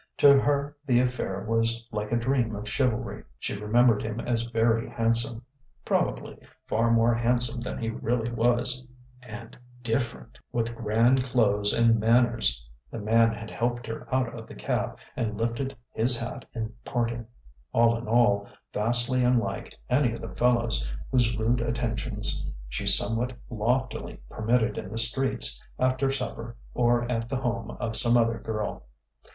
To 0.17 0.39
her 0.39 0.75
the 0.87 0.99
affair 0.99 1.45
was 1.47 1.87
like 1.91 2.11
a 2.11 2.17
dream 2.17 2.55
of 2.55 2.67
chivalry: 2.67 3.23
she 3.37 3.55
remembered 3.55 4.01
him 4.01 4.19
as 4.19 4.45
very 4.45 4.89
handsome 4.89 5.45
(probably 5.85 6.39
far 6.65 6.89
more 6.89 7.13
handsome 7.13 7.61
than 7.61 7.77
he 7.77 7.91
really 7.91 8.31
was) 8.31 8.83
and 9.21 9.55
different, 9.83 10.39
with 10.51 10.75
grand 10.75 11.23
clothes 11.23 11.71
and 11.71 11.99
manners 11.99 12.67
(the 12.89 12.97
man 12.97 13.31
had 13.31 13.51
helped 13.51 13.85
her 13.85 14.07
out 14.11 14.33
of 14.35 14.47
the 14.47 14.55
cab 14.55 14.97
and 15.15 15.37
lifted 15.37 15.77
his 15.91 16.19
hat 16.19 16.45
in 16.55 16.73
parting): 16.83 17.27
all 17.71 17.95
in 17.95 18.07
all, 18.07 18.47
vastly 18.73 19.23
unlike 19.23 19.75
any 19.87 20.13
of 20.13 20.21
the 20.21 20.33
fellows 20.33 20.91
whose 21.11 21.37
rude 21.37 21.61
attentions 21.61 22.51
she 22.67 22.87
somewhat 22.87 23.33
loftily 23.51 24.19
permitted 24.29 24.79
in 24.79 24.89
the 24.89 24.97
streets 24.97 25.63
after 25.77 26.11
supper 26.11 26.57
or 26.73 27.03
at 27.11 27.29
the 27.29 27.37
home 27.37 27.69
of 27.79 27.95
some 27.95 28.17
other 28.17 28.39
girl. 28.39 28.87